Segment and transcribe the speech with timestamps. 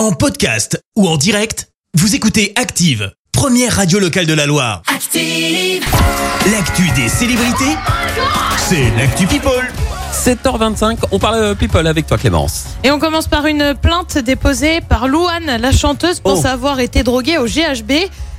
[0.00, 4.80] En podcast ou en direct, vous écoutez Active, première radio locale de la Loire.
[4.86, 5.84] Active.
[6.50, 7.76] L'actu des célébrités,
[8.56, 9.70] c'est l'actu People.
[10.14, 12.64] 7h25, on parle euh, people avec toi Clémence.
[12.82, 16.48] Et on commence par une plainte déposée par Louane, la chanteuse, pense Oh.
[16.48, 17.92] avoir été droguée au GHB.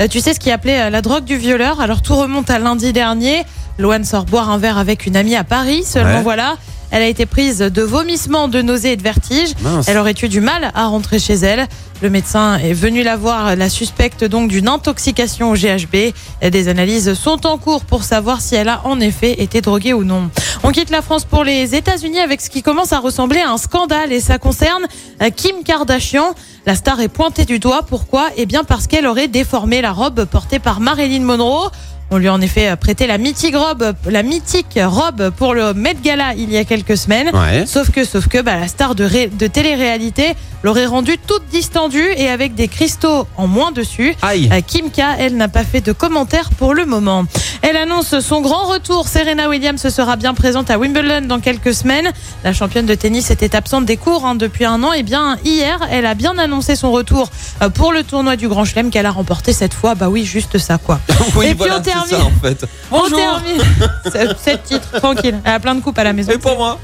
[0.00, 1.80] Euh, tu sais ce qui appelait euh, la drogue du violeur?
[1.80, 3.44] Alors tout remonte à lundi dernier.
[3.78, 5.84] Louane sort boire un verre avec une amie à Paris.
[5.84, 6.22] Seulement Ouais.
[6.22, 6.56] voilà,
[6.90, 9.52] elle a été prise de vomissements, de nausées et de vertiges.
[9.62, 9.86] Mince.
[9.88, 11.66] Elle aurait eu du mal à rentrer chez elle.
[12.02, 16.12] Le médecin est venu la voir, la suspecte donc d'une intoxication au GHB.
[16.50, 20.04] Des analyses sont en cours pour savoir si elle a en effet été droguée ou
[20.04, 20.28] non.
[20.64, 23.58] On quitte la France pour les États-Unis avec ce qui commence à ressembler à un
[23.58, 24.84] scandale et ça concerne
[25.22, 26.34] euh, Kim Kardashian.
[26.66, 27.82] La star est pointée du doigt.
[27.82, 28.28] Pourquoi?
[28.36, 31.70] Eh bien parce qu'elle aurait déformé la robe portée par Marilyn Monroe.
[32.14, 35.96] On lui a en effet prêté la mythique robe, la mythique robe pour le Met
[36.00, 37.28] Gala il y a quelques semaines.
[37.34, 37.66] Ouais.
[37.66, 42.06] Sauf que, sauf que, bah, la star de, ré- de télé-réalité l'aurait rendue toute distendue
[42.16, 44.14] et avec des cristaux en moins dessus.
[44.22, 44.48] Aïe.
[44.52, 47.24] Euh, Kim K, elle n'a pas fait de commentaires pour le moment.
[47.62, 49.08] Elle annonce son grand retour.
[49.08, 52.12] Serena Williams sera bien présente à Wimbledon dans quelques semaines.
[52.44, 54.92] La championne de tennis était absente des cours hein, depuis un an.
[54.92, 57.28] Et bien hier, elle a bien annoncé son retour
[57.60, 59.96] euh, pour le tournoi du Grand Chelem qu'elle a remporté cette fois.
[59.96, 61.00] Bah oui, juste ça quoi.
[61.36, 62.03] oui, Et puis voilà, on termine.
[62.06, 62.64] Ça en fait.
[62.90, 63.60] On termine.
[64.04, 65.38] C'est- Sept titres, tranquille.
[65.44, 66.32] Elle a plein de coupes à la maison.
[66.32, 66.78] Et pour moi.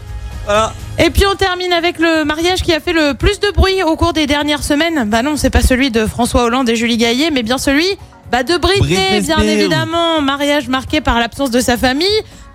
[0.46, 0.72] Voilà.
[0.98, 3.94] Et puis on termine avec le mariage qui a fait le plus de bruit au
[3.96, 5.08] cours des dernières semaines.
[5.08, 7.86] Bah non, c'est pas celui de François Hollande et Julie Gaillet, mais bien celui
[8.32, 9.42] bah de Britney, Britney bien Spears.
[9.42, 10.20] évidemment.
[10.22, 12.06] Mariage marqué par l'absence de sa famille,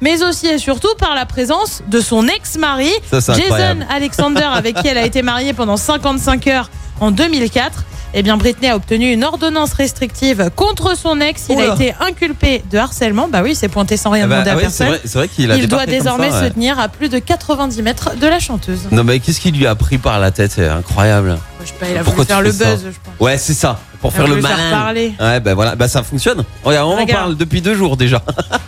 [0.02, 3.86] mais aussi et surtout par la présence de son ex-mari, Jason incroyable.
[3.90, 6.70] Alexander, avec qui elle a été mariée pendant 55 heures
[7.00, 7.84] en 2004.
[8.18, 11.48] Eh bien, Britney a obtenu une ordonnance restrictive contre son ex.
[11.50, 11.72] Il Oula.
[11.74, 13.28] a été inculpé de harcèlement.
[13.28, 14.88] Bah oui, c'est pointé sans rien Ah bah, demander ah à c'est personne.
[14.88, 17.82] vrai, c'est vrai qu'il a Il doit désormais ça, se tenir à plus de 90
[17.82, 18.88] mètres de la chanteuse.
[18.92, 20.54] Non mais qu'est-ce qui lui a pris par la tête?
[20.56, 21.38] C'est incroyable.
[21.62, 23.14] Je sais pas, il a Pourquoi voulu faire le buzz, je pense.
[23.20, 23.80] Ouais, c'est ça.
[24.00, 24.70] Pour faire le malin.
[24.72, 25.14] parler.
[25.20, 26.46] Ouais, ben voilà, bah ça fonctionne.
[26.64, 27.12] Regarde, on en Regarde.
[27.22, 28.22] parle depuis deux jours déjà.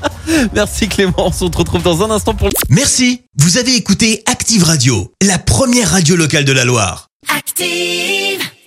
[0.53, 2.53] Merci Clémence, on te retrouve dans un instant pour le...
[2.69, 7.07] Merci, vous avez écouté Active Radio, la première radio locale de la Loire.
[7.29, 8.36] Active.